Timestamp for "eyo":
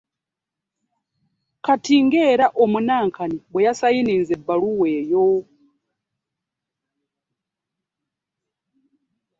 4.97-5.25